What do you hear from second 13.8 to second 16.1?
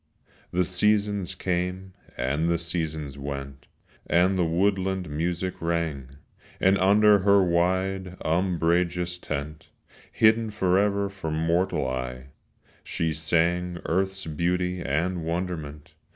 earth's beauty and wonderment.